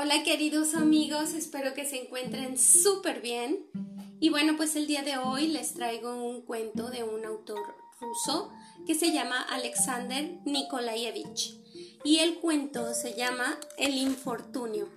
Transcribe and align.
Hola 0.00 0.22
queridos 0.22 0.76
amigos, 0.76 1.34
espero 1.34 1.74
que 1.74 1.84
se 1.84 2.00
encuentren 2.00 2.56
súper 2.56 3.20
bien. 3.20 3.66
Y 4.20 4.30
bueno, 4.30 4.56
pues 4.56 4.76
el 4.76 4.86
día 4.86 5.02
de 5.02 5.18
hoy 5.18 5.48
les 5.48 5.74
traigo 5.74 6.24
un 6.24 6.42
cuento 6.42 6.88
de 6.88 7.02
un 7.02 7.24
autor 7.24 7.58
ruso 8.00 8.52
que 8.86 8.94
se 8.94 9.10
llama 9.10 9.42
Alexander 9.42 10.38
Nikolaevich. 10.44 11.58
Y 12.04 12.18
el 12.18 12.38
cuento 12.38 12.94
se 12.94 13.14
llama 13.14 13.58
El 13.76 13.96
infortunio. 13.96 14.88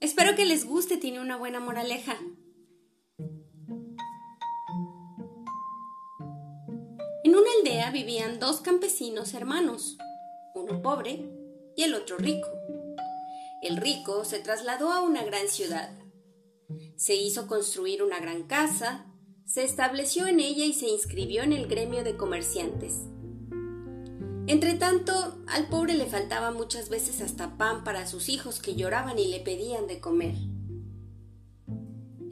Espero 0.00 0.34
que 0.34 0.44
les 0.44 0.66
guste, 0.66 0.96
tiene 0.96 1.20
una 1.20 1.36
buena 1.36 1.60
moraleja. 1.60 2.18
En 7.22 7.36
una 7.36 7.48
aldea 7.60 7.92
vivían 7.92 8.40
dos 8.40 8.60
campesinos 8.60 9.34
hermanos, 9.34 9.98
uno 10.56 10.82
pobre 10.82 11.30
y 11.76 11.84
el 11.84 11.94
otro 11.94 12.16
rico. 12.18 12.48
El 13.62 13.76
rico 13.76 14.24
se 14.24 14.40
trasladó 14.40 14.90
a 14.90 15.02
una 15.02 15.22
gran 15.22 15.46
ciudad. 15.46 15.88
Se 16.96 17.14
hizo 17.14 17.46
construir 17.46 18.02
una 18.02 18.18
gran 18.18 18.42
casa, 18.42 19.06
se 19.46 19.62
estableció 19.62 20.26
en 20.26 20.40
ella 20.40 20.64
y 20.64 20.72
se 20.72 20.88
inscribió 20.88 21.44
en 21.44 21.52
el 21.52 21.68
gremio 21.68 22.02
de 22.02 22.16
comerciantes. 22.16 23.02
Entretanto, 24.48 25.38
al 25.46 25.68
pobre 25.68 25.94
le 25.94 26.06
faltaba 26.06 26.50
muchas 26.50 26.88
veces 26.88 27.20
hasta 27.20 27.56
pan 27.56 27.84
para 27.84 28.08
sus 28.08 28.28
hijos 28.28 28.58
que 28.58 28.74
lloraban 28.74 29.16
y 29.20 29.28
le 29.28 29.38
pedían 29.38 29.86
de 29.86 30.00
comer. 30.00 30.34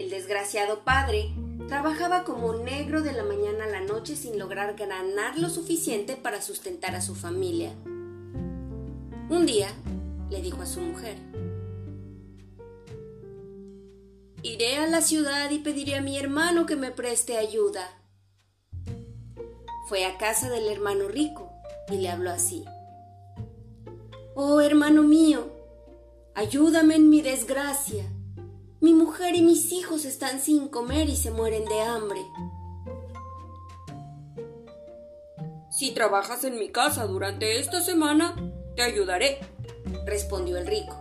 El 0.01 0.11
desgraciado 0.11 0.83
padre 0.83 1.33
trabajaba 1.69 2.25
como 2.25 2.55
negro 2.55 3.03
de 3.03 3.13
la 3.13 3.23
mañana 3.23 3.67
a 3.67 3.69
la 3.69 3.81
noche 3.83 4.17
sin 4.17 4.37
lograr 4.37 4.75
ganar 4.75 5.39
lo 5.39 5.49
suficiente 5.49 6.17
para 6.17 6.43
sustentar 6.43 6.97
a 6.97 7.01
su 7.01 7.15
familia. 7.15 7.73
Un 9.29 9.47
día, 9.47 9.69
le 10.31 10.41
dijo 10.41 10.63
a 10.63 10.67
su 10.67 10.81
mujer. 10.81 11.17
Iré 14.43 14.79
a 14.79 14.87
la 14.87 15.03
ciudad 15.03 15.51
y 15.51 15.59
pediré 15.59 15.97
a 15.97 16.01
mi 16.01 16.17
hermano 16.17 16.65
que 16.65 16.77
me 16.77 16.91
preste 16.91 17.37
ayuda. 17.37 17.87
Fue 19.89 20.07
a 20.07 20.17
casa 20.17 20.49
del 20.49 20.69
hermano 20.69 21.09
rico 21.09 21.51
y 21.91 21.97
le 21.97 22.09
habló 22.09 22.31
así. 22.31 22.65
Oh 24.35 24.61
hermano 24.61 25.03
mío, 25.03 25.51
ayúdame 26.35 26.95
en 26.95 27.11
mi 27.11 27.21
desgracia. 27.21 28.05
Mi 28.81 28.95
mujer 28.95 29.35
y 29.35 29.43
mis 29.43 29.73
hijos 29.73 30.07
están 30.07 30.41
sin 30.41 30.69
comer 30.69 31.11
y 31.11 31.17
se 31.17 31.31
mueren 31.31 31.67
de 31.67 31.83
hambre. 31.83 32.21
Si 35.71 35.93
trabajas 35.93 36.45
en 36.45 36.59
mi 36.59 36.71
casa 36.71 37.07
durante 37.07 37.59
esta 37.59 37.83
semana, 37.83 38.35
te 38.77 38.83
ayudaré, 38.83 39.41
respondió 40.05 40.57
el 40.57 40.67
rico. 40.67 40.97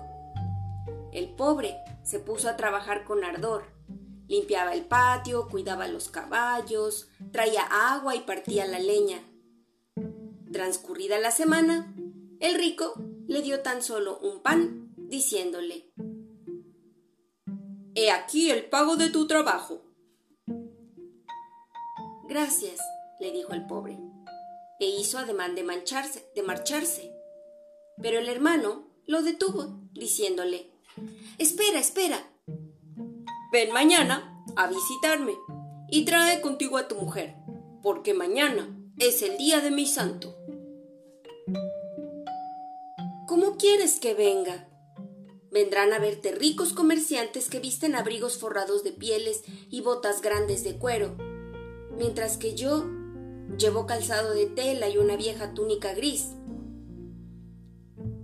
El 1.11 1.30
pobre 1.30 1.78
se 2.03 2.19
puso 2.19 2.50
a 2.50 2.58
trabajar 2.58 3.03
con 3.03 3.23
ardor. 3.23 3.64
Limpiaba 4.28 4.73
el 4.73 4.86
patio, 4.86 5.47
cuidaba 5.47 5.88
los 5.88 6.09
caballos, 6.09 7.09
traía 7.31 7.64
agua 7.64 8.16
y 8.16 8.22
partía 8.22 8.66
la 8.66 8.80
leña. 8.80 9.23
Transcurrida 10.52 11.19
la 11.19 11.31
semana, 11.31 11.94
el 12.39 12.56
rico 12.56 12.94
le 13.28 13.41
dio 13.41 13.61
tan 13.61 13.81
solo 13.81 14.19
un 14.19 14.41
pan, 14.41 14.94
diciéndole 14.95 15.91
He 17.95 18.11
aquí 18.11 18.50
el 18.50 18.66
pago 18.66 18.95
de 18.95 19.09
tu 19.09 19.28
trabajo. 19.28 19.81
Gracias, 22.28 22.80
le 23.19 23.31
dijo 23.31 23.53
el 23.53 23.66
pobre, 23.66 23.97
e 24.80 24.86
hizo 24.86 25.17
ademán 25.17 25.56
de 25.56 25.63
mancharse, 25.63 26.31
de 26.36 26.44
marcharse. 26.44 27.11
Pero 28.02 28.19
el 28.19 28.30
hermano 28.30 28.88
lo 29.09 29.23
detuvo, 29.23 29.81
diciéndole 29.93 30.69
Espera, 31.39 31.79
espera. 31.79 32.31
Ven 33.51 33.71
mañana 33.71 34.44
a 34.56 34.67
visitarme 34.67 35.34
y 35.89 36.06
trae 36.06 36.41
contigo 36.41 36.78
a 36.78 36.88
tu 36.88 36.94
mujer, 36.94 37.34
porque 37.81 38.13
mañana 38.13 38.69
es 39.00 39.23
el 39.23 39.39
día 39.39 39.61
de 39.61 39.72
mi 39.72 39.88
santo. 39.88 40.38
¿Cómo 43.28 43.57
quieres 43.57 44.00
que 44.00 44.13
venga? 44.13 44.67
Vendrán 45.50 45.91
a 45.94 45.97
verte 45.97 46.31
ricos 46.31 46.73
comerciantes 46.73 47.50
que 47.50 47.59
visten 47.59 47.95
abrigos 47.95 48.38
forrados 48.38 48.84
de 48.84 48.91
pieles 48.91 49.41
y 49.72 49.81
botas 49.81 50.22
grandes 50.22 50.63
de 50.63 50.78
cuero, 50.78 51.17
mientras 51.97 52.38
que 52.38 52.53
yo 52.53 52.85
llevo 53.57 53.88
calzado 53.88 54.35
de 54.35 54.45
tela 54.45 54.88
y 54.88 55.00
una 55.00 55.16
vieja 55.16 55.55
túnica 55.55 55.95
gris. 55.95 56.28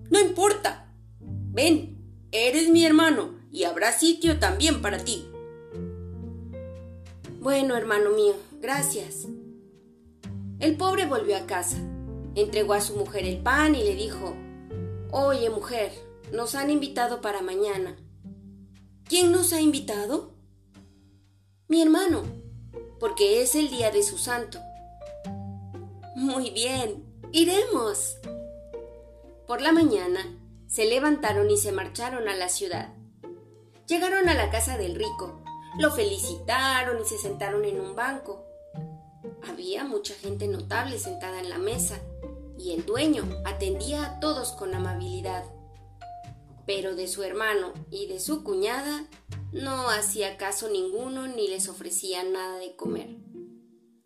No 0.10 0.20
importa. 0.20 0.88
Ven, 1.20 1.98
eres 2.32 2.70
mi 2.70 2.86
hermano 2.86 3.36
y 3.52 3.64
habrá 3.64 3.92
sitio 3.92 4.40
también 4.40 4.82
para 4.82 4.98
ti. 5.00 5.26
Bueno, 7.40 7.78
hermano 7.78 8.12
mío, 8.12 8.36
gracias. 8.62 9.28
El 10.60 10.78
pobre 10.78 11.06
volvió 11.06 11.38
a 11.38 11.46
casa, 11.46 11.78
entregó 12.36 12.74
a 12.74 12.82
su 12.82 12.96
mujer 12.96 13.26
el 13.26 13.38
pan 13.38 13.76
y 13.76 13.84
le 13.84 13.96
dijo, 13.96 14.36
Oye, 15.12 15.50
mujer, 15.50 15.92
nos 16.32 16.56
han 16.56 16.70
invitado 16.70 17.22
para 17.22 17.42
mañana. 17.42 17.96
¿Quién 19.08 19.32
nos 19.32 19.54
ha 19.54 19.62
invitado? 19.62 20.34
Mi 21.68 21.82
hermano, 21.82 22.24
porque 23.00 23.42
es 23.42 23.56
el 23.56 23.70
día 23.70 23.92
de 23.92 24.04
su 24.04 24.18
santo. 24.18 24.60
Muy 26.16 26.50
bien, 26.50 27.04
iremos. 27.32 28.18
Por 29.48 29.62
la 29.62 29.72
mañana 29.72 30.26
se 30.68 30.86
levantaron 30.86 31.50
y 31.50 31.58
se 31.58 31.72
marcharon 31.72 32.28
a 32.28 32.36
la 32.36 32.50
ciudad. 32.50 32.94
Llegaron 33.88 34.28
a 34.30 34.34
la 34.34 34.50
casa 34.50 34.78
del 34.78 34.96
rico, 34.96 35.44
lo 35.78 35.92
felicitaron 35.92 37.02
y 37.02 37.06
se 37.06 37.18
sentaron 37.18 37.66
en 37.66 37.80
un 37.80 37.96
banco. 37.96 38.44
Había 39.48 39.84
mucha 39.84 40.14
gente 40.16 40.48
notable 40.48 40.98
sentada 40.98 41.40
en 41.40 41.50
la 41.50 41.60
mesa 41.60 42.00
y 42.58 42.72
el 42.74 42.86
dueño 42.86 43.24
atendía 43.46 44.06
a 44.06 44.20
todos 44.20 44.52
con 44.54 44.74
amabilidad 44.74 45.44
pero 46.66 46.96
de 46.96 47.08
su 47.08 47.24
hermano 47.24 47.74
y 47.92 48.08
de 48.08 48.20
su 48.20 48.44
cuñada 48.44 49.08
no 49.52 49.90
hacía 49.90 50.38
caso 50.38 50.70
ninguno 50.70 51.28
ni 51.28 51.48
les 51.48 51.70
ofrecía 51.70 52.24
nada 52.24 52.58
de 52.58 52.76
comer. 52.76 53.18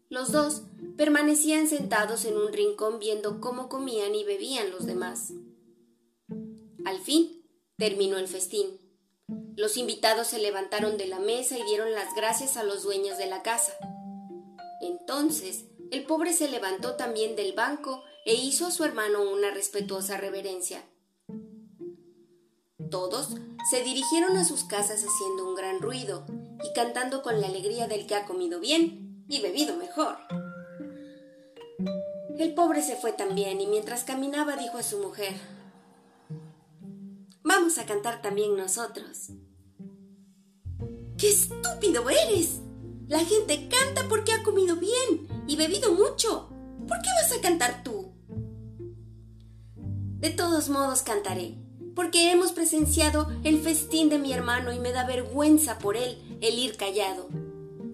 Los 0.10 0.32
dos 0.32 0.64
permanecían 1.00 1.70
sentados 1.70 2.26
en 2.26 2.36
un 2.36 2.52
rincón 2.52 3.00
viendo 3.00 3.40
cómo 3.40 3.70
comían 3.70 4.16
y 4.16 4.26
bebían 4.26 4.70
los 4.70 4.86
demás. 4.86 5.32
Al 6.84 7.00
fin 7.00 7.42
terminó 7.78 8.18
el 8.18 8.28
festín. 8.28 8.68
Los 9.56 9.78
invitados 9.78 10.28
se 10.28 10.40
levantaron 10.40 10.98
de 10.98 11.08
la 11.08 11.20
mesa 11.20 11.58
y 11.58 11.64
dieron 11.64 11.94
las 11.94 12.14
gracias 12.18 12.58
a 12.58 12.64
los 12.64 12.84
dueños 12.84 13.18
de 13.18 13.28
la 13.28 13.44
casa. 13.44 13.78
Entonces 14.82 15.68
el 15.90 16.04
pobre 16.04 16.34
se 16.34 16.50
levantó 16.50 16.98
también 16.98 17.38
del 17.38 17.54
banco 17.54 18.04
e 18.26 18.34
hizo 18.34 18.68
a 18.68 18.72
su 18.72 18.84
hermano 18.84 19.24
una 19.24 19.52
respetuosa 19.52 20.18
reverencia. 20.18 20.84
Todos 22.92 23.38
se 23.72 23.84
dirigieron 23.84 24.36
a 24.36 24.44
sus 24.44 24.66
casas 24.66 25.06
haciendo 25.06 25.48
un 25.48 25.56
gran 25.56 25.80
ruido 25.80 26.26
y 26.62 26.74
cantando 26.74 27.22
con 27.22 27.40
la 27.40 27.48
alegría 27.48 27.88
del 27.88 28.06
que 28.06 28.16
ha 28.16 28.26
comido 28.26 28.60
bien 28.60 29.24
y 29.30 29.40
bebido 29.40 29.78
mejor. 29.78 30.18
El 32.40 32.54
pobre 32.54 32.82
se 32.82 32.96
fue 32.96 33.12
también 33.12 33.60
y 33.60 33.68
mientras 33.68 34.06
caminaba 34.06 34.56
dijo 34.56 34.78
a 34.78 34.84
su 34.84 35.00
mujer, 35.00 35.34
Vamos 37.44 37.78
a 37.78 37.86
cantar 37.86 38.22
también 38.22 38.56
nosotros. 38.56 39.32
¡Qué 41.18 41.28
estúpido 41.28 42.10
eres! 42.10 42.62
La 43.10 43.20
gente 43.20 43.68
canta 43.68 44.08
porque 44.08 44.32
ha 44.32 44.42
comido 44.42 44.78
bien 44.78 45.44
y 45.48 45.58
bebido 45.58 45.92
mucho. 45.92 46.48
¿Por 46.88 47.02
qué 47.02 47.10
vas 47.22 47.38
a 47.38 47.42
cantar 47.42 47.84
tú? 47.84 48.14
De 50.20 50.30
todos 50.30 50.70
modos 50.70 51.02
cantaré, 51.02 51.58
porque 51.94 52.32
hemos 52.32 52.54
presenciado 52.54 53.28
el 53.44 53.60
festín 53.60 54.08
de 54.08 54.18
mi 54.18 54.32
hermano 54.32 54.72
y 54.72 54.80
me 54.80 54.94
da 54.94 55.06
vergüenza 55.06 55.78
por 55.78 55.98
él 55.98 56.40
el 56.40 56.58
ir 56.58 56.78
callado. 56.78 57.28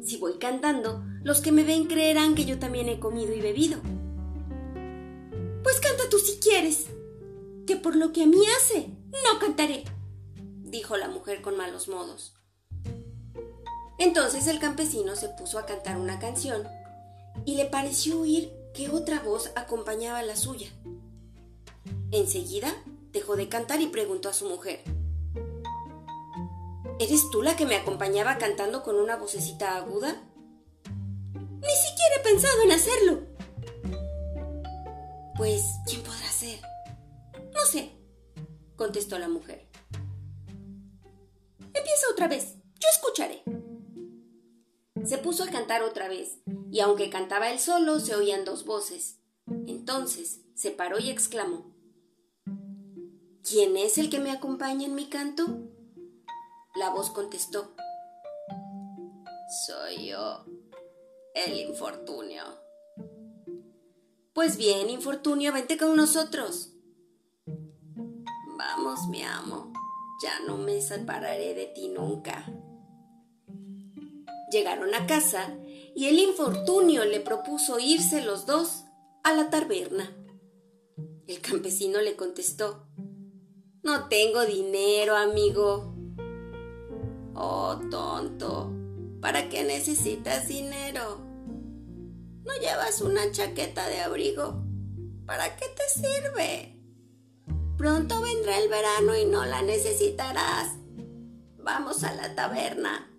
Si 0.04 0.18
voy 0.18 0.38
cantando, 0.38 1.04
los 1.24 1.42
que 1.42 1.52
me 1.52 1.64
ven 1.64 1.86
creerán 1.86 2.36
que 2.36 2.46
yo 2.46 2.60
también 2.60 2.90
he 2.90 3.00
comido 3.00 3.34
y 3.34 3.42
bebido. 3.42 3.80
Pues 5.66 5.80
canta 5.80 6.08
tú 6.12 6.20
si 6.20 6.38
quieres, 6.38 6.86
que 7.66 7.76
por 7.76 7.96
lo 7.96 8.14
que 8.14 8.22
a 8.22 8.28
mí 8.28 8.38
hace, 8.56 8.88
no 9.24 9.40
cantaré, 9.40 9.84
dijo 10.62 10.96
la 10.96 11.08
mujer 11.08 11.42
con 11.42 11.58
malos 11.58 11.88
modos. 11.88 12.36
Entonces 13.98 14.46
el 14.46 14.60
campesino 14.60 15.16
se 15.16 15.28
puso 15.30 15.58
a 15.58 15.66
cantar 15.66 15.98
una 15.98 16.20
canción 16.20 16.68
y 17.46 17.56
le 17.56 17.66
pareció 17.66 18.22
oír 18.22 18.54
que 18.76 18.92
otra 18.92 19.22
voz 19.22 19.52
acompañaba 19.56 20.22
la 20.22 20.36
suya. 20.36 20.68
Enseguida 22.12 22.72
dejó 23.12 23.36
de 23.36 23.50
cantar 23.50 23.82
y 23.82 23.88
preguntó 23.88 24.30
a 24.30 24.34
su 24.34 24.46
mujer. 24.46 24.84
¿Eres 27.00 27.32
tú 27.32 27.42
la 27.42 27.56
que 27.56 27.66
me 27.66 27.76
acompañaba 27.76 28.38
cantando 28.38 28.84
con 28.84 28.98
una 28.98 29.16
vocecita 29.16 29.78
aguda? 29.78 30.16
Ni 30.84 31.76
siquiera 31.76 32.18
he 32.20 32.24
pensado 32.24 32.62
en 32.62 32.72
hacerlo. 32.72 33.35
Pues, 35.38 35.64
¿quién 35.86 36.02
podrá 36.02 36.30
ser? 36.32 36.60
No 37.54 37.66
sé, 37.66 37.92
contestó 38.76 39.20
la 39.20 39.28
mujer. 39.28 39.66
otra 42.12 42.28
vez. 42.28 42.56
Yo 42.80 42.90
escucharé. 42.94 43.44
Se 45.06 45.18
puso 45.18 45.44
a 45.44 45.48
cantar 45.48 45.84
otra 45.84 46.08
vez, 46.08 46.40
y 46.72 46.80
aunque 46.80 47.10
cantaba 47.10 47.52
él 47.52 47.60
solo, 47.60 48.00
se 48.00 48.16
oían 48.16 48.46
dos 48.46 48.66
voces. 48.66 49.20
Entonces 49.68 50.42
se 50.56 50.72
paró 50.72 50.98
y 50.98 51.12
exclamó 51.12 51.76
¿Quién 53.44 53.78
es 53.78 54.00
el 54.00 54.10
que 54.10 54.20
me 54.20 54.32
acompaña 54.32 54.88
en 54.88 54.96
mi 54.96 55.08
canto? 55.08 55.46
La 56.76 56.90
voz 56.90 57.12
contestó 57.12 57.76
Soy 59.68 60.08
yo, 60.08 60.46
el 61.36 61.60
infortunio. 61.60 62.65
Pues 64.36 64.58
bien, 64.58 64.90
infortunio, 64.90 65.54
vente 65.54 65.78
con 65.78 65.96
nosotros. 65.96 66.74
Vamos, 68.58 69.08
mi 69.08 69.24
amo, 69.24 69.72
ya 70.22 70.42
no 70.46 70.58
me 70.58 70.82
separaré 70.82 71.54
de 71.54 71.68
ti 71.68 71.88
nunca. 71.88 72.46
Llegaron 74.52 74.94
a 74.94 75.08
casa 75.08 75.56
y 75.96 76.08
el 76.08 76.20
infortunio 76.20 77.06
le 77.06 77.22
propuso 77.22 77.80
irse 77.80 78.26
los 78.26 78.46
dos 78.46 78.84
a 79.24 79.32
la 79.32 79.50
taberna. 79.50 80.14
El 81.28 81.40
campesino 81.40 82.02
le 82.02 82.18
contestó, 82.18 82.90
No 83.84 84.10
tengo 84.10 84.46
dinero, 84.46 85.16
amigo. 85.16 85.96
Oh, 87.36 87.80
tonto, 87.90 88.70
¿para 89.22 89.48
qué 89.48 89.64
necesitas 89.64 90.50
dinero? 90.50 91.35
¿No 92.46 92.54
llevas 92.62 93.02
una 93.02 93.32
chaqueta 93.32 93.88
de 93.88 94.02
abrigo? 94.02 94.64
¿Para 95.26 95.56
qué 95.56 95.66
te 95.76 95.90
sirve? 95.90 96.80
Pronto 97.76 98.22
vendrá 98.22 98.60
el 98.60 98.70
verano 98.70 99.18
y 99.18 99.26
no 99.26 99.46
la 99.46 99.64
necesitarás. 99.64 100.76
Vamos 101.58 102.04
a 102.04 102.14
la 102.14 102.36
taberna 102.36 103.12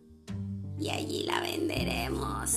y 0.79 0.91
allí 0.91 1.25
la 1.25 1.41
venderemos. 1.41 2.55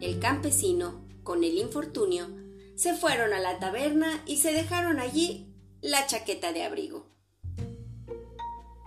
El 0.00 0.18
campesino, 0.20 1.04
con 1.22 1.44
el 1.44 1.58
infortunio, 1.58 2.28
se 2.76 2.94
fueron 2.94 3.34
a 3.34 3.40
la 3.40 3.58
taberna 3.58 4.22
y 4.26 4.38
se 4.38 4.52
dejaron 4.52 5.00
allí 5.00 5.54
la 5.82 6.06
chaqueta 6.06 6.52
de 6.52 6.62
abrigo. 6.62 7.06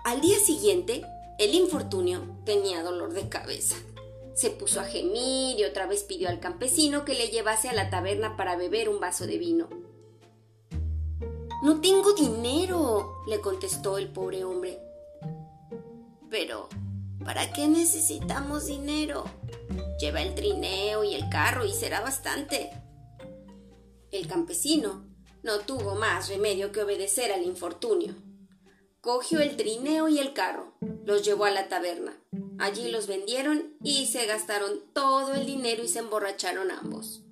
Al 0.03 0.21
día 0.21 0.39
siguiente, 0.39 1.05
el 1.37 1.53
infortunio 1.53 2.39
tenía 2.45 2.81
dolor 2.81 3.13
de 3.13 3.29
cabeza. 3.29 3.75
Se 4.39 4.51
puso 4.51 4.79
a 4.79 4.85
gemir 4.85 5.59
y 5.59 5.65
otra 5.65 5.85
vez 5.85 6.03
pidió 6.03 6.29
al 6.29 6.39
campesino 6.39 7.03
que 7.03 7.13
le 7.13 7.27
llevase 7.27 7.67
a 7.67 7.73
la 7.73 7.89
taberna 7.89 8.37
para 8.37 8.55
beber 8.55 8.87
un 8.87 9.01
vaso 9.01 9.27
de 9.27 9.37
vino. 9.37 9.67
No 11.61 11.81
tengo 11.81 12.13
dinero, 12.13 13.17
le 13.27 13.41
contestó 13.41 13.97
el 13.97 14.07
pobre 14.07 14.45
hombre. 14.45 14.79
Pero, 16.29 16.69
¿para 17.25 17.51
qué 17.51 17.67
necesitamos 17.67 18.67
dinero? 18.67 19.25
Lleva 19.99 20.21
el 20.21 20.33
trineo 20.35 21.03
y 21.03 21.15
el 21.15 21.27
carro 21.27 21.65
y 21.65 21.73
será 21.73 21.99
bastante. 21.99 22.69
El 24.09 24.25
campesino 24.25 25.03
no 25.43 25.59
tuvo 25.59 25.95
más 25.95 26.29
remedio 26.29 26.71
que 26.71 26.81
obedecer 26.81 27.33
al 27.33 27.43
infortunio. 27.43 28.15
Cogió 29.01 29.39
el 29.39 29.55
trineo 29.55 30.09
y 30.09 30.19
el 30.19 30.33
carro, 30.33 30.73
los 31.05 31.23
llevó 31.23 31.45
a 31.45 31.51
la 31.51 31.69
taberna. 31.69 32.17
Allí 32.57 32.91
los 32.91 33.07
vendieron 33.07 33.75
y 33.81 34.07
se 34.07 34.25
gastaron 34.25 34.81
todo 34.93 35.33
el 35.33 35.45
dinero 35.45 35.83
y 35.83 35.87
se 35.87 35.99
emborracharon 35.99 36.69
ambos. 36.69 37.23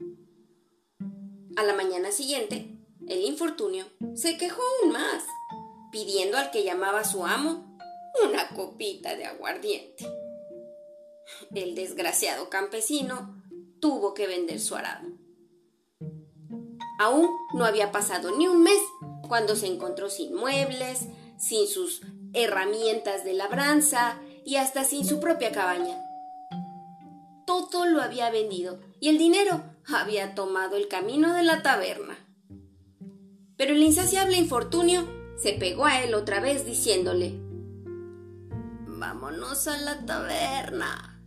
A 1.58 1.64
la 1.64 1.74
mañana 1.74 2.12
siguiente, 2.12 2.78
el 3.08 3.22
infortunio 3.24 3.86
se 4.16 4.38
quejó 4.38 4.62
aún 4.82 4.94
más, 4.94 5.24
pidiendo 5.92 6.38
al 6.38 6.52
que 6.52 6.64
llamaba 6.64 7.04
su 7.04 7.26
amo 7.26 7.78
una 8.26 8.48
copita 8.50 9.16
de 9.16 9.26
aguardiente. 9.26 10.06
El 11.54 11.76
desgraciado 11.76 12.50
campesino 12.50 13.44
tuvo 13.80 14.14
que 14.14 14.28
vender 14.28 14.60
su 14.60 14.76
arado. 14.76 15.10
Aún 17.00 17.30
no 17.54 17.66
había 17.66 17.92
pasado 17.92 18.36
ni 18.38 18.48
un 18.48 18.64
mes 18.64 18.80
cuando 19.28 19.56
se 19.56 19.68
encontró 19.68 20.10
sin 20.10 20.34
muebles, 20.34 21.08
sin 21.38 21.68
sus 21.68 22.02
herramientas 22.34 23.24
de 23.24 23.34
labranza 23.34 24.20
y 24.46 24.56
hasta 24.56 24.84
sin 24.84 25.06
su 25.06 25.20
propia 25.20 25.52
cabaña. 25.52 25.98
Todo 27.46 27.86
lo 27.86 28.02
había 28.02 28.30
vendido 28.30 28.80
y 29.00 29.10
el 29.10 29.18
dinero 29.18 29.64
había 29.86 30.36
tomado 30.36 30.76
el 30.76 30.88
camino 30.88 31.34
de 31.34 31.44
la 31.44 31.64
taberna. 31.64 32.18
Pero 33.56 33.74
el 33.74 33.82
insaciable 33.82 34.38
infortunio 34.38 35.08
se 35.38 35.54
pegó 35.54 35.86
a 35.86 36.02
él 36.04 36.14
otra 36.14 36.40
vez 36.40 36.66
diciéndole 36.66 37.40
Vámonos 39.00 39.68
a 39.68 39.78
la 39.78 40.06
taberna. 40.06 41.22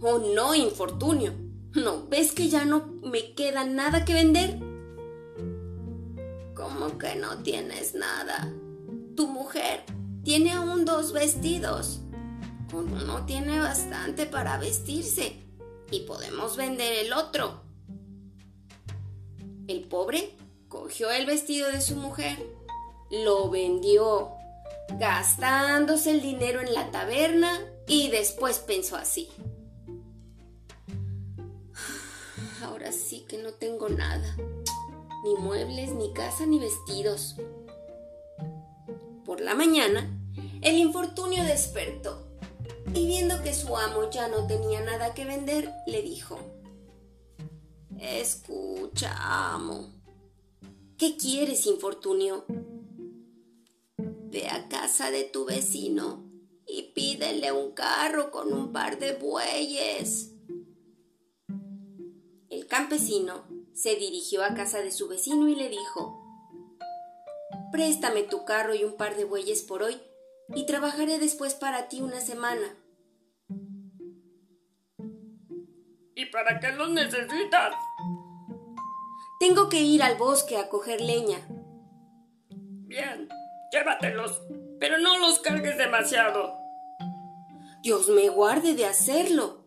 Oh 0.00 0.18
no, 0.18 0.54
infortunio. 0.54 1.32
¿No 1.72 2.06
ves 2.08 2.32
que 2.32 2.48
ya 2.48 2.64
no 2.64 2.86
me 3.02 3.34
queda 3.34 3.64
nada 3.64 4.04
que 4.04 4.12
vender? 4.12 4.60
¿Cómo 6.54 6.98
que 6.98 7.16
no 7.16 7.38
tienes 7.42 7.94
nada? 7.94 8.52
Tu 9.16 9.26
mujer 9.26 9.84
tiene 10.22 10.52
aún 10.52 10.84
dos 10.84 11.12
vestidos 11.12 12.00
uno 12.74 13.24
tiene 13.24 13.60
bastante 13.60 14.26
para 14.26 14.58
vestirse 14.58 15.36
y 15.90 16.00
podemos 16.00 16.56
vender 16.56 17.06
el 17.06 17.12
otro. 17.12 17.62
El 19.68 19.84
pobre 19.84 20.36
cogió 20.68 21.10
el 21.10 21.26
vestido 21.26 21.70
de 21.70 21.80
su 21.80 21.94
mujer, 21.96 22.36
lo 23.10 23.48
vendió, 23.48 24.32
gastándose 24.98 26.10
el 26.10 26.20
dinero 26.20 26.60
en 26.60 26.74
la 26.74 26.90
taberna 26.90 27.60
y 27.86 28.10
después 28.10 28.58
pensó 28.58 28.96
así. 28.96 29.28
Ahora 32.64 32.90
sí 32.92 33.24
que 33.28 33.38
no 33.38 33.52
tengo 33.52 33.88
nada, 33.88 34.36
ni 35.22 35.36
muebles, 35.36 35.92
ni 35.92 36.12
casa, 36.12 36.44
ni 36.44 36.58
vestidos. 36.58 37.36
Por 39.24 39.40
la 39.40 39.54
mañana, 39.54 40.10
el 40.62 40.76
infortunio 40.76 41.44
despertó 41.44 42.26
y 42.94 43.06
viendo 43.06 43.42
que 43.42 43.54
su 43.54 43.76
amo 43.76 44.10
ya 44.10 44.28
no 44.28 44.46
tenía 44.46 44.80
nada 44.80 45.14
que 45.14 45.24
vender, 45.24 45.72
le 45.86 46.02
dijo, 46.02 46.38
Escucha, 47.98 49.14
amo. 49.54 49.92
¿Qué 50.98 51.16
quieres, 51.16 51.66
infortunio? 51.66 52.44
Ve 53.96 54.48
a 54.48 54.68
casa 54.68 55.10
de 55.10 55.24
tu 55.24 55.44
vecino 55.44 56.24
y 56.66 56.92
pídele 56.94 57.50
un 57.52 57.72
carro 57.72 58.30
con 58.30 58.52
un 58.52 58.72
par 58.72 58.98
de 58.98 59.14
bueyes. 59.14 60.32
El 62.50 62.66
campesino 62.66 63.44
se 63.72 63.96
dirigió 63.96 64.44
a 64.44 64.54
casa 64.54 64.80
de 64.80 64.92
su 64.92 65.08
vecino 65.08 65.48
y 65.48 65.54
le 65.54 65.68
dijo, 65.68 66.23
Préstame 67.74 68.22
tu 68.22 68.44
carro 68.44 68.72
y 68.72 68.84
un 68.84 68.96
par 68.96 69.16
de 69.16 69.24
bueyes 69.24 69.64
por 69.64 69.82
hoy 69.82 70.00
y 70.54 70.64
trabajaré 70.64 71.18
después 71.18 71.54
para 71.54 71.88
ti 71.88 72.02
una 72.02 72.20
semana. 72.20 72.78
¿Y 76.14 76.26
para 76.26 76.60
qué 76.60 76.70
los 76.70 76.90
necesitas? 76.90 77.74
Tengo 79.40 79.68
que 79.68 79.80
ir 79.82 80.04
al 80.04 80.16
bosque 80.16 80.56
a 80.56 80.68
coger 80.68 81.00
leña. 81.00 81.48
Bien, 82.86 83.28
llévatelos, 83.72 84.40
pero 84.78 84.98
no 84.98 85.18
los 85.18 85.40
cargues 85.40 85.76
demasiado. 85.76 86.56
Dios 87.82 88.08
me 88.08 88.28
guarde 88.28 88.76
de 88.76 88.86
hacerlo. 88.86 89.64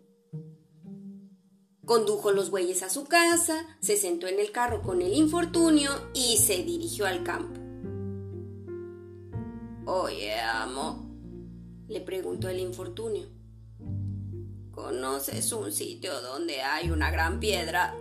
Condujo 1.85 2.31
los 2.31 2.51
bueyes 2.51 2.83
a 2.83 2.89
su 2.89 3.03
casa, 3.03 3.65
se 3.81 3.97
sentó 3.97 4.27
en 4.27 4.39
el 4.39 4.53
carro 4.53 4.81
con 4.81 5.01
el 5.01 5.13
infortunio 5.13 5.91
y 6.13 6.37
se 6.37 6.63
dirigió 6.63 7.05
al 7.05 7.25
campo. 7.25 7.66
Oye, 9.89 10.37
amo, 10.37 11.07
le 11.87 12.01
preguntó 12.01 12.49
el 12.49 12.59
infortunio. 12.59 13.25
¿Conoces 14.69 15.53
un 15.53 15.71
sitio 15.71 16.19
donde 16.19 16.61
hay 16.61 16.91
una 16.91 17.09
gran 17.09 17.39
piedra? 17.39 17.95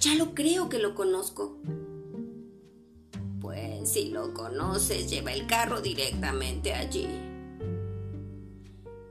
Ya 0.00 0.16
lo 0.16 0.34
creo 0.34 0.68
que 0.68 0.80
lo 0.80 0.96
conozco. 0.96 1.58
Pues 3.40 3.88
si 3.88 4.10
lo 4.10 4.34
conoces, 4.34 5.08
lleva 5.08 5.32
el 5.32 5.46
carro 5.46 5.80
directamente 5.80 6.74
allí. 6.74 7.06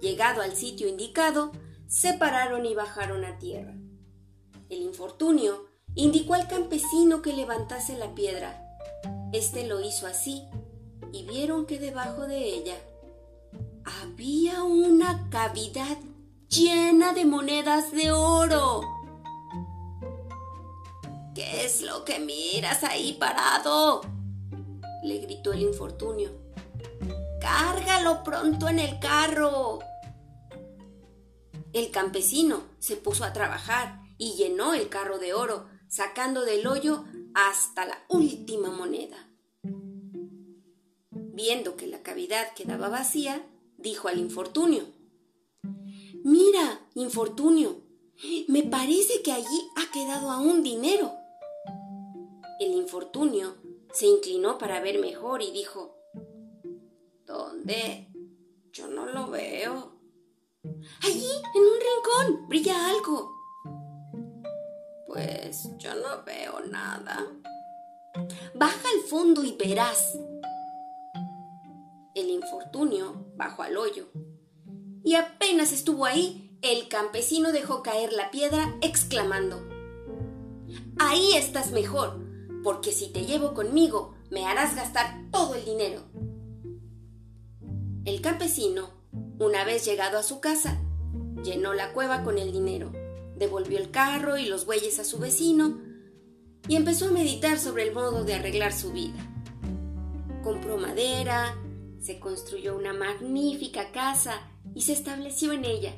Llegado 0.02 0.42
al 0.42 0.58
sitio 0.58 0.90
indicado, 0.90 1.54
se 1.88 2.16
pararon 2.16 2.66
y 2.66 2.76
bajaron 2.76 3.24
a 3.24 3.40
tierra. 3.40 3.78
El 4.68 4.82
infortunio 4.82 5.68
indicó 5.96 6.34
al 6.34 6.50
campesino 6.50 7.22
que 7.22 7.32
levantase 7.32 7.98
la 7.98 8.14
piedra. 8.14 8.62
Este 9.32 9.66
lo 9.66 9.80
hizo 9.80 10.06
así 10.06 10.44
y 11.12 11.24
vieron 11.24 11.66
que 11.66 11.80
debajo 11.80 12.28
de 12.28 12.38
ella 12.38 12.76
había 14.02 14.64
una 14.64 15.30
cavidad 15.30 15.98
llena 16.50 17.14
de 17.14 17.26
monedas 17.26 17.92
de 17.92 18.12
oro. 18.12 18.82
¿Qué 21.34 21.66
es 21.66 21.82
lo 21.82 22.04
que 22.04 22.20
miras 22.20 22.84
ahí 22.84 23.14
parado? 23.14 24.02
le 25.04 25.20
gritó 25.20 25.54
el 25.54 25.62
infortunio. 25.62 26.32
Cárgalo 27.40 28.24
pronto 28.24 28.68
en 28.68 28.80
el 28.80 29.00
carro. 29.00 29.80
El 31.74 31.92
campesino 31.92 32.64
se 32.80 32.98
puso 32.98 33.24
a 33.24 33.34
trabajar 33.34 34.02
y 34.18 34.34
llenó 34.34 34.74
el 34.74 34.90
carro 34.90 35.20
de 35.20 35.34
oro, 35.34 35.68
sacando 35.88 36.44
del 36.44 36.66
hoyo 36.66 37.06
hasta 37.36 37.86
la 37.86 37.98
última 38.10 38.72
moneda. 38.72 39.27
Viendo 41.38 41.78
que 41.78 41.86
la 41.86 42.02
cavidad 42.02 42.52
quedaba 42.56 42.90
vacía, 42.90 43.46
dijo 43.78 44.08
al 44.08 44.18
infortunio, 44.18 44.86
Mira, 46.24 46.82
infortunio, 46.96 47.84
me 48.48 48.64
parece 48.64 49.22
que 49.22 49.34
allí 49.34 49.70
ha 49.76 49.92
quedado 49.92 50.32
aún 50.32 50.64
dinero. 50.64 51.12
El 52.60 52.74
infortunio 52.74 53.54
se 53.94 54.08
inclinó 54.08 54.58
para 54.58 54.82
ver 54.82 54.98
mejor 54.98 55.44
y 55.44 55.52
dijo, 55.52 55.96
¿Dónde? 57.28 58.08
Yo 58.74 58.88
no 58.88 59.06
lo 59.06 59.28
veo. 59.28 59.92
Allí, 61.04 61.32
en 61.54 61.62
un 61.62 62.32
rincón, 62.34 62.48
brilla 62.50 62.90
algo. 62.90 63.32
Pues 65.06 65.70
yo 65.78 65.94
no 65.94 66.24
veo 66.26 66.62
nada. 66.62 67.28
Baja 68.56 68.90
al 68.90 69.02
fondo 69.08 69.44
y 69.44 69.52
verás. 69.52 70.18
Bajó 73.36 73.64
al 73.64 73.78
hoyo. 73.78 74.08
Y 75.04 75.16
apenas 75.16 75.72
estuvo 75.72 76.06
ahí, 76.06 76.58
el 76.62 76.88
campesino 76.88 77.52
dejó 77.52 77.84
caer 77.84 78.14
la 78.14 78.32
piedra 78.32 78.76
exclamando, 78.82 79.62
Ahí 81.00 81.34
estás 81.36 81.72
mejor, 81.72 82.20
porque 82.64 82.92
si 82.92 83.08
te 83.08 83.26
llevo 83.26 83.54
conmigo, 83.54 84.16
me 84.32 84.46
harás 84.46 84.76
gastar 84.76 85.30
todo 85.32 85.56
el 85.56 85.64
dinero. 85.64 86.04
El 88.04 88.22
campesino, 88.22 88.90
una 89.40 89.64
vez 89.64 89.86
llegado 89.86 90.18
a 90.18 90.24
su 90.24 90.40
casa, 90.40 90.82
llenó 91.44 91.74
la 91.74 91.94
cueva 91.94 92.24
con 92.24 92.38
el 92.38 92.52
dinero, 92.52 92.92
devolvió 93.36 93.78
el 93.78 93.92
carro 93.92 94.38
y 94.38 94.48
los 94.48 94.66
bueyes 94.66 95.00
a 95.00 95.04
su 95.04 95.20
vecino 95.20 95.80
y 96.68 96.76
empezó 96.76 97.08
a 97.08 97.12
meditar 97.12 97.60
sobre 97.60 97.84
el 97.84 97.94
modo 97.94 98.24
de 98.24 98.34
arreglar 98.34 98.74
su 98.74 98.92
vida. 98.92 99.20
Compró 100.44 100.78
madera, 100.78 101.56
se 102.08 102.22
construyó 102.22 102.78
una 102.78 102.94
magnífica 102.94 103.92
casa 103.92 104.40
y 104.74 104.84
se 104.84 104.94
estableció 104.94 105.52
en 105.52 105.66
ella, 105.66 105.94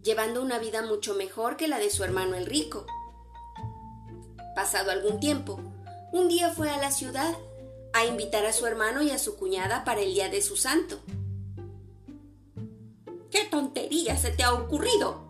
llevando 0.00 0.42
una 0.42 0.60
vida 0.60 0.80
mucho 0.82 1.16
mejor 1.16 1.56
que 1.56 1.66
la 1.66 1.80
de 1.80 1.90
su 1.90 2.04
hermano 2.04 2.36
el 2.36 2.46
rico. 2.46 2.86
Pasado 4.54 4.92
algún 4.92 5.18
tiempo, 5.18 5.58
un 6.12 6.28
día 6.28 6.50
fue 6.50 6.70
a 6.70 6.76
la 6.76 6.92
ciudad 6.92 7.36
a 7.92 8.04
invitar 8.04 8.46
a 8.46 8.52
su 8.52 8.64
hermano 8.64 9.02
y 9.02 9.10
a 9.10 9.18
su 9.18 9.34
cuñada 9.34 9.82
para 9.84 10.02
el 10.02 10.14
día 10.14 10.28
de 10.28 10.40
su 10.40 10.56
santo. 10.56 11.00
¿Qué 13.32 13.44
tontería 13.50 14.16
se 14.16 14.30
te 14.30 14.44
ha 14.44 14.54
ocurrido? 14.54 15.26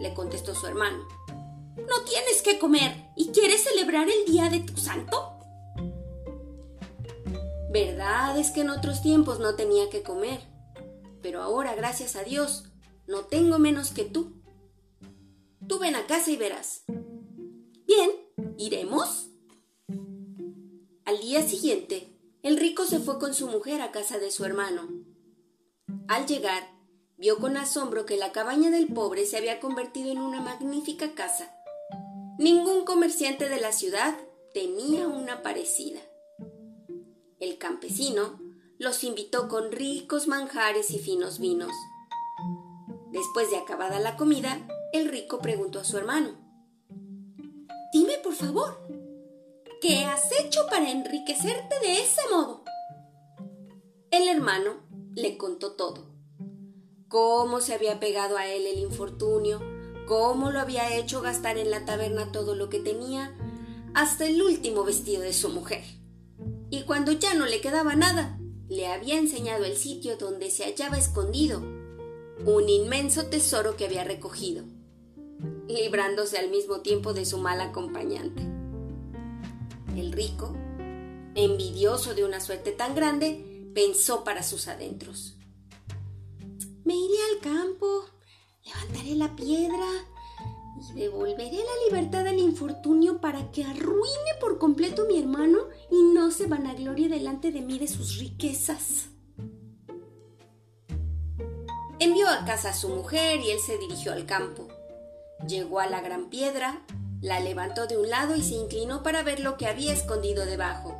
le 0.00 0.12
contestó 0.14 0.52
su 0.52 0.66
hermano. 0.66 1.06
¿No 1.76 2.02
tienes 2.08 2.42
que 2.42 2.58
comer 2.58 3.04
y 3.14 3.28
quieres 3.28 3.62
celebrar 3.62 4.08
el 4.08 4.32
día 4.32 4.48
de 4.48 4.58
tu 4.58 4.76
santo? 4.76 5.39
Verdad 7.70 8.36
es 8.36 8.50
que 8.50 8.62
en 8.62 8.70
otros 8.70 9.00
tiempos 9.00 9.38
no 9.38 9.54
tenía 9.54 9.88
que 9.90 10.02
comer, 10.02 10.40
pero 11.22 11.40
ahora, 11.40 11.76
gracias 11.76 12.16
a 12.16 12.24
Dios, 12.24 12.64
no 13.06 13.26
tengo 13.26 13.60
menos 13.60 13.92
que 13.92 14.04
tú. 14.04 14.42
Tú 15.68 15.78
ven 15.78 15.94
a 15.94 16.04
casa 16.08 16.32
y 16.32 16.36
verás. 16.36 16.82
Bien, 17.86 18.10
¿iremos? 18.58 19.28
Al 21.04 21.20
día 21.20 21.42
siguiente, 21.42 22.18
el 22.42 22.56
rico 22.56 22.86
se 22.86 22.98
fue 22.98 23.20
con 23.20 23.34
su 23.34 23.46
mujer 23.46 23.82
a 23.82 23.92
casa 23.92 24.18
de 24.18 24.32
su 24.32 24.44
hermano. 24.44 24.88
Al 26.08 26.26
llegar, 26.26 26.72
vio 27.18 27.38
con 27.38 27.56
asombro 27.56 28.04
que 28.04 28.16
la 28.16 28.32
cabaña 28.32 28.70
del 28.70 28.88
pobre 28.88 29.26
se 29.26 29.36
había 29.36 29.60
convertido 29.60 30.10
en 30.10 30.18
una 30.18 30.40
magnífica 30.40 31.14
casa. 31.14 31.54
Ningún 32.36 32.84
comerciante 32.84 33.48
de 33.48 33.60
la 33.60 33.70
ciudad 33.70 34.18
tenía 34.52 35.06
una 35.06 35.42
parecida. 35.42 36.00
El 37.40 37.56
campesino 37.56 38.38
los 38.78 39.02
invitó 39.02 39.48
con 39.48 39.72
ricos 39.72 40.28
manjares 40.28 40.90
y 40.90 40.98
finos 40.98 41.38
vinos. 41.38 41.72
Después 43.10 43.50
de 43.50 43.56
acabada 43.56 43.98
la 43.98 44.16
comida, 44.16 44.68
el 44.92 45.08
rico 45.08 45.38
preguntó 45.38 45.80
a 45.80 45.84
su 45.84 45.96
hermano, 45.96 46.36
Dime 47.92 48.18
por 48.22 48.34
favor, 48.34 48.78
¿Qué 49.80 50.04
has 50.04 50.30
hecho 50.38 50.66
para 50.68 50.90
enriquecerte 50.90 51.80
de 51.80 52.02
ese 52.02 52.20
modo? 52.30 52.62
El 54.10 54.28
hermano 54.28 54.74
le 55.14 55.38
contó 55.38 55.72
todo. 55.72 56.04
Cómo 57.08 57.62
se 57.62 57.72
había 57.72 57.98
pegado 57.98 58.36
a 58.36 58.46
él 58.46 58.66
el 58.66 58.78
infortunio, 58.78 59.60
cómo 60.06 60.50
lo 60.50 60.60
había 60.60 60.94
hecho 60.94 61.22
gastar 61.22 61.56
en 61.56 61.70
la 61.70 61.86
taberna 61.86 62.30
todo 62.30 62.54
lo 62.54 62.68
que 62.68 62.80
tenía, 62.80 63.34
hasta 63.94 64.26
el 64.26 64.42
último 64.42 64.84
vestido 64.84 65.22
de 65.22 65.32
su 65.32 65.48
mujer. 65.48 65.99
Y 66.70 66.82
cuando 66.82 67.12
ya 67.12 67.34
no 67.34 67.46
le 67.46 67.60
quedaba 67.60 67.96
nada, 67.96 68.38
le 68.68 68.86
había 68.86 69.18
enseñado 69.18 69.64
el 69.64 69.76
sitio 69.76 70.16
donde 70.16 70.50
se 70.50 70.64
hallaba 70.64 70.96
escondido 70.96 71.60
un 72.46 72.68
inmenso 72.68 73.26
tesoro 73.26 73.76
que 73.76 73.84
había 73.84 74.04
recogido, 74.04 74.64
librándose 75.68 76.38
al 76.38 76.50
mismo 76.50 76.80
tiempo 76.80 77.12
de 77.12 77.26
su 77.26 77.38
mal 77.38 77.60
acompañante. 77.60 78.42
El 79.96 80.12
rico, 80.12 80.56
envidioso 81.34 82.14
de 82.14 82.24
una 82.24 82.40
suerte 82.40 82.72
tan 82.72 82.94
grande, 82.94 83.70
pensó 83.74 84.24
para 84.24 84.42
sus 84.42 84.68
adentros. 84.68 85.36
Me 86.84 86.94
iré 86.94 87.18
al 87.32 87.40
campo, 87.40 88.04
levantaré 88.64 89.16
la 89.16 89.34
piedra 89.36 89.86
y 90.78 90.92
devolveré 90.94 91.56
la 91.56 91.84
libertad 91.86 92.26
al 92.26 92.38
infortunio 92.38 93.20
para 93.20 93.50
que 93.50 93.64
arruine 93.64 94.34
por 94.40 94.58
completo 94.58 95.02
a 95.02 95.06
mi 95.06 95.18
hermano 95.18 95.58
y 95.90 96.02
no 96.14 96.30
se 96.30 96.46
vanaglorie 96.46 97.08
delante 97.08 97.50
de 97.50 97.60
mí 97.60 97.78
de 97.78 97.88
sus 97.88 98.18
riquezas. 98.18 99.08
Envió 101.98 102.28
a 102.28 102.44
casa 102.46 102.70
a 102.70 102.74
su 102.74 102.88
mujer 102.88 103.40
y 103.40 103.50
él 103.50 103.58
se 103.58 103.76
dirigió 103.76 104.12
al 104.12 104.24
campo. 104.24 104.68
Llegó 105.46 105.80
a 105.80 105.86
la 105.86 106.00
gran 106.00 106.30
piedra, 106.30 106.82
la 107.20 107.40
levantó 107.40 107.86
de 107.86 107.98
un 107.98 108.08
lado 108.08 108.36
y 108.36 108.42
se 108.42 108.54
inclinó 108.54 109.02
para 109.02 109.22
ver 109.22 109.40
lo 109.40 109.58
que 109.58 109.66
había 109.66 109.92
escondido 109.92 110.46
debajo. 110.46 110.96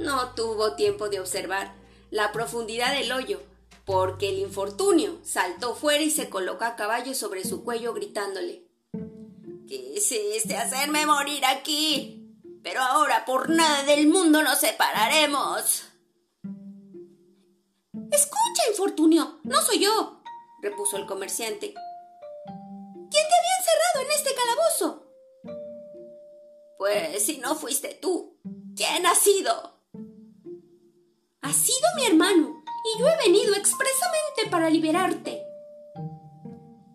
No 0.00 0.30
tuvo 0.34 0.74
tiempo 0.74 1.08
de 1.08 1.20
observar 1.20 1.72
la 2.10 2.32
profundidad 2.32 2.92
del 2.92 3.12
hoyo, 3.12 3.40
porque 3.84 4.30
el 4.30 4.38
infortunio 4.38 5.18
saltó 5.22 5.74
fuera 5.74 6.02
y 6.02 6.10
se 6.10 6.30
colocó 6.30 6.64
a 6.64 6.76
caballo 6.76 7.14
sobre 7.14 7.44
su 7.44 7.64
cuello 7.64 7.92
gritándole 7.92 8.64
Quisiste 9.66 10.56
hacerme 10.56 11.06
morir 11.06 11.44
aquí, 11.46 12.38
pero 12.62 12.80
ahora 12.82 13.24
por 13.24 13.48
nada 13.48 13.82
del 13.84 14.08
mundo 14.08 14.42
nos 14.42 14.58
separaremos. 14.58 15.84
Escucha, 18.12 18.68
infortunio, 18.68 19.40
no 19.42 19.60
soy 19.62 19.80
yo, 19.80 20.20
repuso 20.60 20.98
el 20.98 21.06
comerciante. 21.06 21.72
¿Quién 21.72 23.10
te 23.10 23.18
había 23.18 23.56
encerrado 23.58 24.00
en 24.00 24.10
este 24.10 24.30
calabozo? 24.34 25.06
Pues 26.78 27.24
si 27.24 27.38
no 27.38 27.54
fuiste 27.54 27.98
tú, 28.00 28.38
¿quién 28.76 29.06
ha 29.06 29.14
sido? 29.14 29.78
Ha 31.40 31.52
sido 31.52 31.88
mi 31.96 32.06
hermano, 32.06 32.63
y 32.84 32.98
yo 32.98 33.08
he 33.08 33.16
venido 33.16 33.54
expresamente 33.54 34.50
para 34.50 34.68
liberarte. 34.68 35.42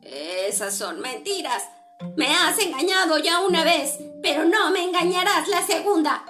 Esas 0.02 0.78
son 0.78 1.00
mentiras. 1.02 1.64
Me 2.16 2.28
has 2.28 2.60
engañado 2.60 3.18
ya 3.18 3.42
una 3.42 3.64
vez, 3.64 3.98
pero 4.22 4.46
no 4.46 4.72
me 4.72 4.84
engañarás 4.84 5.48
la 5.48 5.66
segunda. 5.66 6.26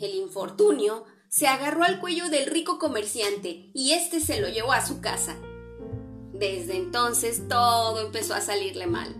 El 0.00 0.14
infortunio 0.14 1.04
se 1.28 1.46
agarró 1.46 1.84
al 1.84 2.00
cuello 2.00 2.28
del 2.28 2.46
rico 2.46 2.78
comerciante 2.78 3.70
y 3.74 3.92
éste 3.92 4.20
se 4.20 4.40
lo 4.40 4.48
llevó 4.48 4.72
a 4.72 4.84
su 4.84 5.00
casa. 5.00 5.36
Desde 6.32 6.76
entonces 6.76 7.48
todo 7.48 8.00
empezó 8.00 8.34
a 8.34 8.40
salirle 8.40 8.86
mal. 8.86 9.14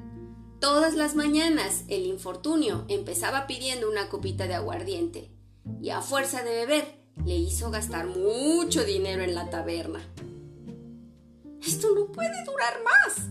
Todas 0.60 0.94
las 0.94 1.14
mañanas 1.14 1.84
el 1.88 2.06
infortunio 2.06 2.84
empezaba 2.88 3.46
pidiendo 3.46 3.90
una 3.90 4.08
copita 4.08 4.46
de 4.46 4.54
aguardiente 4.54 5.30
y 5.82 5.90
a 5.90 6.00
fuerza 6.00 6.42
de 6.42 6.50
beber 6.50 6.95
le 7.24 7.36
hizo 7.36 7.70
gastar 7.70 8.06
mucho 8.06 8.84
dinero 8.84 9.22
en 9.22 9.34
la 9.34 9.50
taberna. 9.50 10.00
Esto 11.66 11.88
no 11.94 12.12
puede 12.12 12.44
durar 12.44 12.82
más, 12.84 13.28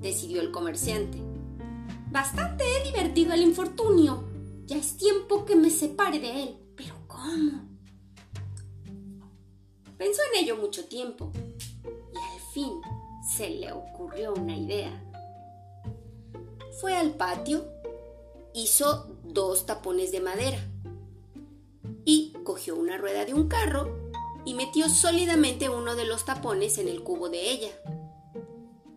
decidió 0.00 0.40
el 0.40 0.50
comerciante. 0.50 1.18
Bastante 2.10 2.64
he 2.64 2.84
divertido 2.84 3.32
al 3.32 3.42
infortunio. 3.42 4.24
Ya 4.66 4.76
es 4.76 4.96
tiempo 4.96 5.44
que 5.44 5.56
me 5.56 5.68
separe 5.70 6.18
de 6.20 6.42
él. 6.44 6.56
Pero 6.76 6.94
¿cómo? 7.06 7.68
Pensó 9.98 10.22
en 10.32 10.44
ello 10.44 10.56
mucho 10.56 10.84
tiempo 10.86 11.30
y 11.84 12.16
al 12.16 12.40
fin 12.52 12.80
se 13.36 13.50
le 13.50 13.72
ocurrió 13.72 14.32
una 14.32 14.56
idea 14.56 15.04
fue 16.80 16.96
al 16.96 17.12
patio, 17.12 17.64
hizo 18.52 19.06
dos 19.22 19.64
tapones 19.64 20.12
de 20.12 20.20
madera 20.20 20.58
y 22.04 22.32
cogió 22.44 22.76
una 22.76 22.96
rueda 22.98 23.24
de 23.24 23.34
un 23.34 23.48
carro 23.48 24.10
y 24.44 24.54
metió 24.54 24.88
sólidamente 24.88 25.68
uno 25.68 25.96
de 25.96 26.04
los 26.04 26.24
tapones 26.24 26.78
en 26.78 26.88
el 26.88 27.02
cubo 27.02 27.28
de 27.28 27.50
ella. 27.50 27.70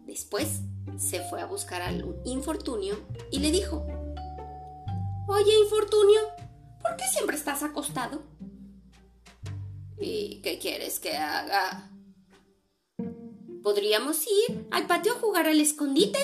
Después 0.06 0.62
se 0.98 1.22
fue 1.22 1.42
a 1.42 1.46
buscar 1.46 1.82
al 1.82 2.20
infortunio 2.26 2.96
y 3.32 3.40
le 3.40 3.52
dijo, 3.52 3.86
Oye, 5.28 5.60
infortunio, 5.60 6.22
¿por 6.82 6.96
qué 6.96 7.06
siempre 7.12 7.36
estás 7.36 7.62
acostado? 7.64 8.22
¿Y 10.00 10.42
qué 10.42 10.58
quieres 10.60 11.00
que 11.00 11.18
haga? 11.18 11.92
¿Podríamos 13.62 14.26
ir 14.26 14.68
al 14.72 14.88
patio 14.88 15.14
a 15.14 15.20
jugar 15.20 15.48
al 15.48 15.60
escondite? 15.60 16.18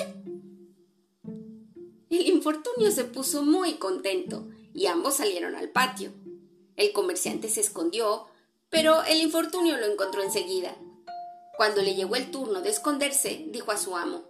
El 2.08 2.26
infortunio 2.28 2.90
se 2.90 3.04
puso 3.04 3.42
muy 3.42 3.74
contento 3.74 4.48
y 4.72 4.86
ambos 4.86 5.16
salieron 5.16 5.54
al 5.54 5.70
patio. 5.70 6.12
El 6.76 6.92
comerciante 6.92 7.48
se 7.48 7.60
escondió, 7.60 8.26
pero 8.68 9.02
el 9.04 9.20
infortunio 9.20 9.76
lo 9.76 9.86
encontró 9.86 10.22
enseguida. 10.22 10.74
Cuando 11.56 11.82
le 11.82 11.94
llegó 11.94 12.16
el 12.16 12.30
turno 12.30 12.62
de 12.62 12.70
esconderse, 12.70 13.44
dijo 13.48 13.70
a 13.70 13.76
su 13.76 13.96
amo, 13.96 14.24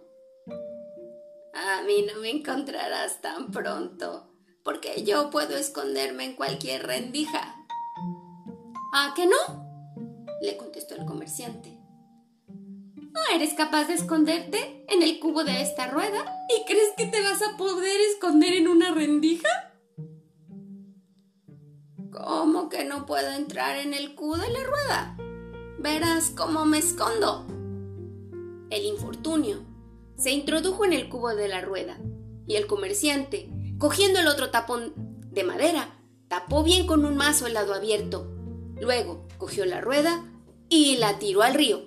A 1.53 1.81
mí 1.83 2.05
no 2.07 2.19
me 2.21 2.29
encontrarás 2.29 3.21
tan 3.21 3.51
pronto, 3.51 4.27
porque 4.63 5.03
yo 5.03 5.31
puedo 5.31 5.57
esconderme 5.57 6.25
en 6.25 6.35
cualquier 6.35 6.85
rendija. 6.85 7.55
¿Ah, 8.93 9.13
que 9.15 9.25
no? 9.25 9.65
le 10.41 10.57
contestó 10.57 10.95
el 10.95 11.05
comerciante. 11.05 11.79
¿No 12.47 13.21
eres 13.33 13.53
capaz 13.53 13.85
de 13.85 13.93
esconderte 13.93 14.85
en 14.89 15.01
el 15.01 15.19
cubo 15.19 15.43
de 15.43 15.61
esta 15.61 15.87
rueda? 15.87 16.45
¿Y 16.49 16.65
crees 16.65 16.91
que 16.97 17.05
te 17.05 17.21
vas 17.21 17.41
a 17.41 17.57
poder 17.57 17.99
esconder 18.11 18.53
en 18.53 18.67
una 18.67 18.91
rendija? 18.91 19.74
¿Cómo 22.25 22.69
que 22.69 22.83
no 22.85 23.05
puedo 23.05 23.29
entrar 23.33 23.77
en 23.77 23.93
el 23.93 24.15
cubo 24.15 24.35
de 24.37 24.49
la 24.49 24.63
rueda? 24.63 25.15
Verás 25.77 26.31
cómo 26.35 26.65
me 26.65 26.79
escondo. 26.79 27.45
El 28.71 28.83
infortunio 28.83 29.59
se 30.17 30.31
introdujo 30.31 30.85
en 30.85 30.93
el 30.93 31.07
cubo 31.07 31.35
de 31.35 31.47
la 31.47 31.61
rueda 31.61 31.99
y 32.47 32.55
el 32.55 32.65
comerciante, 32.65 33.47
cogiendo 33.77 34.19
el 34.19 34.27
otro 34.27 34.49
tapón 34.49 34.91
de 35.31 35.43
madera, 35.43 35.99
tapó 36.27 36.63
bien 36.63 36.87
con 36.87 37.05
un 37.05 37.15
mazo 37.15 37.45
el 37.45 37.53
lado 37.53 37.75
abierto. 37.75 38.27
Luego 38.81 39.27
cogió 39.37 39.63
la 39.65 39.79
rueda 39.79 40.25
y 40.67 40.97
la 40.97 41.19
tiró 41.19 41.43
al 41.43 41.53
río. 41.53 41.83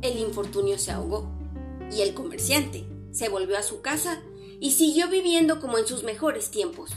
El 0.00 0.18
infortunio 0.18 0.78
se 0.78 0.90
ahogó 0.90 1.30
y 1.92 2.00
el 2.00 2.14
comerciante 2.14 2.88
se 3.10 3.28
volvió 3.28 3.58
a 3.58 3.62
su 3.62 3.82
casa 3.82 4.22
y 4.58 4.70
siguió 4.70 5.10
viviendo 5.10 5.60
como 5.60 5.76
en 5.76 5.86
sus 5.86 6.02
mejores 6.02 6.50
tiempos 6.50 6.96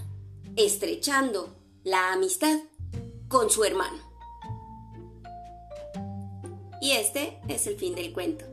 estrechando 0.56 1.56
la 1.84 2.14
amistad 2.14 2.60
con 3.28 3.50
su 3.50 3.64
hermano. 3.64 3.98
Y 6.82 6.92
este 6.92 7.40
es 7.48 7.68
el 7.68 7.78
fin 7.78 7.96
del 7.96 8.12
cuento. 8.12 8.46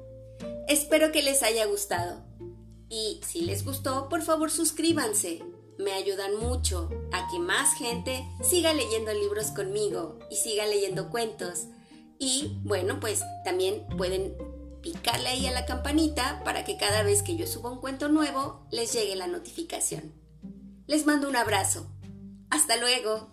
Espero 0.69 1.13
que 1.13 1.23
les 1.23 1.43
haya 1.43 1.65
gustado. 1.67 2.23
Y 2.91 3.21
si 3.27 3.41
les 3.41 3.65
gustó, 3.65 4.09
por 4.09 4.23
favor 4.23 4.51
suscríbanse. 4.51 5.43
Me 5.79 5.93
ayudan 5.93 6.37
mucho 6.37 6.91
a 7.13 7.29
que 7.29 7.39
más 7.39 7.75
gente 7.75 8.29
siga 8.43 8.75
leyendo 8.75 9.13
libros 9.15 9.47
conmigo 9.47 10.19
y 10.31 10.37
siga 10.37 10.67
leyendo 10.67 11.09
cuentos. 11.11 11.67
Y 12.19 12.59
bueno, 12.65 13.01
pues 13.01 13.23
también 13.45 13.87
pueden 13.97 14.37
picarle 14.83 15.29
ahí 15.29 15.47
a 15.47 15.53
la 15.53 15.67
campanita 15.67 16.43
para 16.45 16.65
que 16.65 16.77
cada 16.77 17.03
vez 17.03 17.23
que 17.23 17.37
yo 17.37 17.47
suba 17.47 17.71
un 17.71 17.81
cuento 17.81 18.09
nuevo 18.09 18.67
les 18.71 18.93
llegue 18.93 19.17
la 19.17 19.27
notificación. 19.27 20.18
Les 20.89 21.05
mando 21.05 21.29
un 21.29 21.37
abrazo. 21.37 21.87
Hasta 22.49 22.79
luego. 22.79 23.31